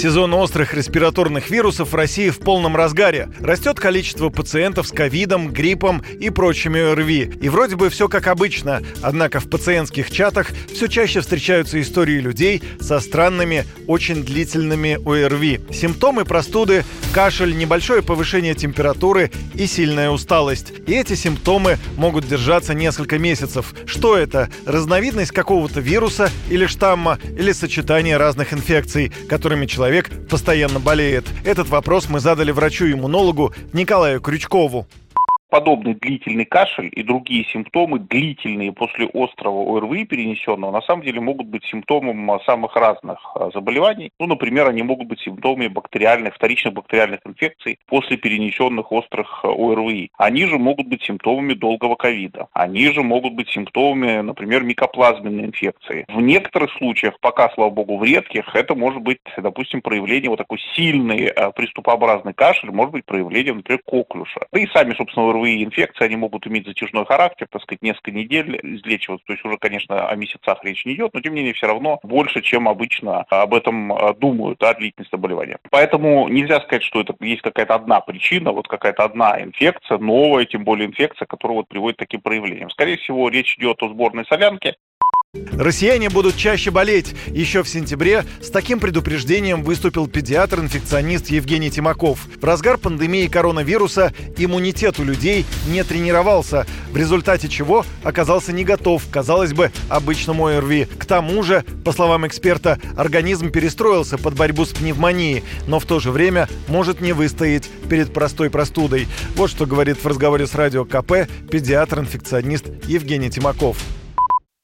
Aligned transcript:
Сезон 0.00 0.32
острых 0.32 0.72
респираторных 0.72 1.50
вирусов 1.50 1.92
в 1.92 1.94
России 1.94 2.30
в 2.30 2.38
полном 2.38 2.74
разгаре. 2.74 3.28
Растет 3.38 3.78
количество 3.78 4.30
пациентов 4.30 4.88
с 4.88 4.92
ковидом, 4.92 5.52
гриппом 5.52 6.02
и 6.18 6.30
прочими 6.30 6.80
ОРВИ. 6.80 7.32
И 7.42 7.50
вроде 7.50 7.76
бы 7.76 7.90
все 7.90 8.08
как 8.08 8.26
обычно, 8.26 8.80
однако 9.02 9.40
в 9.40 9.50
пациентских 9.50 10.10
чатах 10.10 10.52
все 10.72 10.86
чаще 10.86 11.20
встречаются 11.20 11.78
истории 11.78 12.18
людей 12.18 12.62
со 12.80 12.98
странными, 12.98 13.66
очень 13.86 14.24
длительными 14.24 14.98
ОРВИ. 15.06 15.60
Симптомы 15.70 16.24
простуды– 16.24 16.86
кашель, 17.12 17.54
небольшое 17.54 18.02
повышение 18.02 18.54
температуры 18.54 19.30
и 19.52 19.66
сильная 19.66 20.08
усталость. 20.08 20.72
И 20.86 20.94
эти 20.94 21.12
симптомы 21.12 21.76
могут 21.98 22.26
держаться 22.26 22.72
несколько 22.72 23.18
месяцев. 23.18 23.74
Что 23.84 24.16
это? 24.16 24.48
Разновидность 24.64 25.32
какого-то 25.32 25.80
вируса 25.80 26.30
или 26.48 26.64
штамма, 26.64 27.18
или 27.36 27.52
сочетание 27.52 28.16
разных 28.16 28.54
инфекций, 28.54 29.12
которыми 29.28 29.66
человек 29.66 29.89
человек 29.90 30.28
постоянно 30.28 30.78
болеет? 30.78 31.26
Этот 31.44 31.68
вопрос 31.68 32.08
мы 32.08 32.20
задали 32.20 32.52
врачу-иммунологу 32.52 33.52
Николаю 33.72 34.20
Крючкову 34.20 34.86
подобный 35.50 35.94
длительный 35.94 36.44
кашель 36.44 36.88
и 36.92 37.02
другие 37.02 37.44
симптомы, 37.44 37.98
длительные 37.98 38.72
после 38.72 39.06
острого 39.12 39.76
ОРВИ 39.76 40.06
перенесенного, 40.06 40.70
на 40.70 40.82
самом 40.82 41.02
деле 41.02 41.20
могут 41.20 41.48
быть 41.48 41.64
симптомом 41.64 42.30
а, 42.30 42.40
самых 42.40 42.74
разных 42.76 43.18
а, 43.34 43.50
заболеваний. 43.52 44.10
Ну, 44.18 44.26
например, 44.26 44.68
они 44.68 44.82
могут 44.82 45.08
быть 45.08 45.20
симптомами 45.20 45.68
бактериальных, 45.68 46.34
вторичных 46.34 46.74
бактериальных 46.74 47.20
инфекций 47.26 47.78
после 47.86 48.16
перенесенных 48.16 48.92
острых 48.92 49.44
а, 49.44 49.48
ОРВИ. 49.48 50.10
Они 50.16 50.46
же 50.46 50.58
могут 50.58 50.86
быть 50.86 51.02
симптомами 51.02 51.54
долгого 51.54 51.96
ковида. 51.96 52.48
Они 52.52 52.86
же 52.92 53.02
могут 53.02 53.34
быть 53.34 53.48
симптомами, 53.50 54.20
например, 54.20 54.62
микоплазменной 54.62 55.46
инфекции. 55.46 56.04
В 56.08 56.20
некоторых 56.20 56.72
случаях, 56.78 57.18
пока, 57.20 57.50
слава 57.50 57.70
богу, 57.70 57.98
в 57.98 58.04
редких, 58.04 58.54
это 58.54 58.74
может 58.74 59.02
быть, 59.02 59.18
допустим, 59.36 59.82
проявление 59.82 60.30
вот 60.30 60.38
такой 60.38 60.60
сильный 60.74 61.32
приступообразный 61.56 62.34
кашель, 62.34 62.70
может 62.70 62.92
быть 62.92 63.04
проявлением, 63.04 63.56
например, 63.56 63.80
коклюша. 63.84 64.40
Да 64.52 64.60
и 64.60 64.66
сами, 64.68 64.94
собственно, 64.94 65.28
ОРВИ 65.30 65.39
грибовые 65.40 65.64
инфекции, 65.64 66.04
они 66.04 66.16
могут 66.16 66.46
иметь 66.46 66.66
затяжной 66.66 67.06
характер, 67.06 67.46
так 67.50 67.62
сказать, 67.62 67.82
несколько 67.82 68.10
недель 68.10 68.58
излечиваться. 68.62 69.26
То 69.26 69.32
есть 69.32 69.44
уже, 69.44 69.56
конечно, 69.58 70.08
о 70.08 70.16
месяцах 70.16 70.62
речь 70.64 70.84
не 70.84 70.94
идет, 70.94 71.14
но 71.14 71.20
тем 71.20 71.34
не 71.34 71.40
менее 71.40 71.54
все 71.54 71.66
равно 71.66 72.00
больше, 72.02 72.42
чем 72.42 72.68
обычно 72.68 73.22
об 73.30 73.54
этом 73.54 73.92
э, 73.92 74.14
думают, 74.14 74.62
о 74.62 74.74
длительности 74.74 75.14
заболевания. 75.14 75.58
Поэтому 75.70 76.28
нельзя 76.28 76.60
сказать, 76.60 76.82
что 76.82 77.00
это 77.00 77.14
есть 77.20 77.42
какая-то 77.42 77.74
одна 77.74 78.00
причина, 78.00 78.52
вот 78.52 78.68
какая-то 78.68 79.04
одна 79.04 79.40
инфекция, 79.42 79.98
новая, 79.98 80.44
тем 80.44 80.64
более 80.64 80.88
инфекция, 80.88 81.26
которая 81.26 81.58
вот 81.58 81.68
приводит 81.68 81.96
к 81.96 82.00
таким 82.00 82.20
проявлениям. 82.20 82.70
Скорее 82.70 82.96
всего, 82.96 83.28
речь 83.28 83.56
идет 83.58 83.82
о 83.82 83.88
сборной 83.88 84.24
солянке, 84.26 84.74
Россияне 85.60 86.08
будут 86.08 86.36
чаще 86.36 86.70
болеть. 86.70 87.14
Еще 87.28 87.62
в 87.62 87.68
сентябре 87.68 88.24
с 88.40 88.48
таким 88.48 88.80
предупреждением 88.80 89.62
выступил 89.62 90.08
педиатр-инфекционист 90.08 91.28
Евгений 91.30 91.70
Тимаков. 91.70 92.26
В 92.40 92.44
разгар 92.44 92.78
пандемии 92.78 93.26
коронавируса 93.26 94.12
иммунитет 94.38 94.98
у 94.98 95.04
людей 95.04 95.44
не 95.68 95.84
тренировался, 95.84 96.66
в 96.90 96.96
результате 96.96 97.48
чего 97.48 97.84
оказался 98.02 98.52
не 98.52 98.64
готов, 98.64 99.04
казалось 99.10 99.52
бы, 99.52 99.70
обычному 99.88 100.46
ОРВИ. 100.46 100.88
К 100.98 101.04
тому 101.04 101.42
же, 101.42 101.62
по 101.84 101.92
словам 101.92 102.26
эксперта, 102.26 102.80
организм 102.96 103.50
перестроился 103.50 104.18
под 104.18 104.34
борьбу 104.34 104.64
с 104.64 104.70
пневмонией, 104.70 105.44
но 105.66 105.78
в 105.78 105.84
то 105.84 106.00
же 106.00 106.10
время 106.10 106.48
может 106.66 107.00
не 107.00 107.12
выстоять 107.12 107.68
перед 107.88 108.12
простой 108.12 108.50
простудой. 108.50 109.06
Вот 109.36 109.50
что 109.50 109.66
говорит 109.66 109.98
в 110.02 110.06
разговоре 110.06 110.46
с 110.46 110.54
радио 110.54 110.84
КП 110.84 111.28
педиатр-инфекционист 111.50 112.64
Евгений 112.88 113.30
Тимаков. 113.30 113.76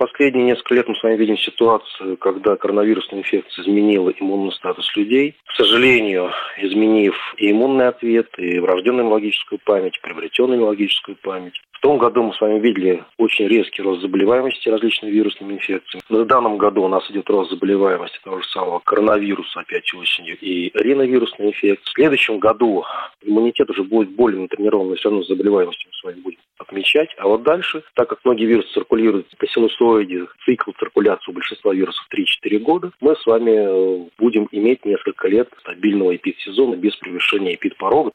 Последние 0.00 0.46
несколько 0.46 0.76
лет 0.76 0.88
мы 0.88 0.94
с 0.94 1.02
вами 1.02 1.16
видим 1.16 1.36
ситуацию, 1.36 2.16
когда 2.16 2.56
коронавирусная 2.56 3.20
инфекция 3.20 3.62
изменила 3.62 4.08
иммунный 4.08 4.50
статус 4.52 4.90
людей. 4.96 5.36
К 5.44 5.52
сожалению, 5.52 6.30
изменив 6.56 7.14
и 7.36 7.50
иммунный 7.50 7.88
ответ, 7.88 8.30
и 8.38 8.60
врожденную 8.60 9.02
иммунологическую 9.02 9.58
память, 9.62 10.00
приобретенную 10.00 10.56
иммунологическую 10.56 11.18
память. 11.18 11.52
В 11.72 11.80
том 11.80 11.98
году 11.98 12.22
мы 12.22 12.32
с 12.32 12.40
вами 12.40 12.60
видели 12.60 13.04
очень 13.18 13.46
резкий 13.46 13.82
рост 13.82 14.00
заболеваемости 14.00 14.70
различными 14.70 15.10
вирусными 15.10 15.52
инфекциями. 15.52 16.02
В 16.08 16.24
данном 16.24 16.56
году 16.56 16.84
у 16.84 16.88
нас 16.88 17.04
идет 17.10 17.28
рост 17.28 17.50
заболеваемости 17.50 18.20
того 18.24 18.40
же 18.40 18.48
самого 18.48 18.78
коронавируса 18.78 19.60
опять 19.60 19.92
осенью 19.92 20.38
и 20.40 20.70
риновирусной 20.76 21.48
инфекции. 21.48 21.84
В 21.84 21.92
следующем 21.92 22.38
году 22.38 22.86
иммунитет 23.22 23.68
уже 23.68 23.82
будет 23.82 24.08
более 24.12 24.40
натренирован, 24.40 24.88
но 24.88 24.94
все 24.94 25.10
равно 25.10 25.24
с 25.24 25.28
заболеваемостью 25.28 25.90
мы 25.90 25.98
с 25.98 26.04
вами 26.04 26.22
будем 26.22 26.39
отмечать. 26.70 27.10
А 27.18 27.26
вот 27.26 27.42
дальше, 27.42 27.82
так 27.94 28.08
как 28.08 28.20
многие 28.24 28.46
вирусы 28.46 28.68
циркулируют 28.72 29.26
по 29.36 29.46
синусоиде, 29.46 30.26
цикл 30.44 30.70
циркуляции 30.78 31.30
у 31.30 31.34
большинства 31.34 31.74
вирусов 31.74 32.06
3-4 32.14 32.58
года, 32.58 32.90
мы 33.00 33.16
с 33.16 33.26
вами 33.26 33.50
э, 33.50 34.08
будем 34.18 34.48
иметь 34.52 34.84
несколько 34.84 35.28
лет 35.28 35.48
стабильного 35.60 36.16
эпидсезона 36.16 36.76
без 36.76 36.96
превышения 36.96 37.54
эпидпорога. 37.54 38.12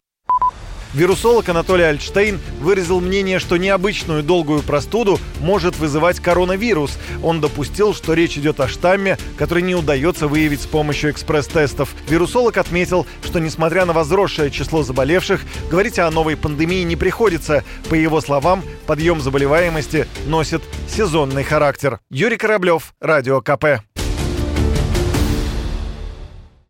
Вирусолог 0.96 1.50
Анатолий 1.50 1.84
Альтштейн 1.84 2.40
выразил 2.62 3.02
мнение, 3.02 3.40
что 3.40 3.58
необычную 3.58 4.24
долгую 4.24 4.64
простуду 4.64 5.20
может 5.42 5.78
вызывать 5.78 6.22
коронавирус. 6.22 6.98
Он 7.22 7.42
допустил, 7.42 7.94
что 7.94 8.14
речь 8.14 8.38
идет 8.38 8.62
о 8.62 8.70
штамме, 8.70 9.18
который 9.38 9.62
не 9.62 9.76
удается 9.76 10.30
выявить 10.30 10.62
с 10.62 10.66
помощью 10.66 11.12
экспресс-тестов. 11.12 11.94
Вирусолог 12.08 12.56
отметил, 12.56 13.06
что 13.26 13.40
несмотря 13.40 13.86
на 13.86 13.92
возросшее 13.92 14.50
число 14.50 14.84
заболевших, 14.84 15.42
говорить 15.70 16.00
о 16.00 16.10
новой 16.10 16.38
пандемии 16.38 16.84
не 16.84 16.96
приходится. 16.96 17.66
По 17.90 17.96
его 17.96 18.22
словам, 18.22 18.64
подъем 18.88 19.20
заболеваемости 19.20 20.08
носит 20.28 20.64
сезонный 20.88 21.44
характер. 21.44 22.00
Юрий 22.10 22.38
Кораблев, 22.38 22.94
Радио 23.02 23.42
КП. 23.42 23.82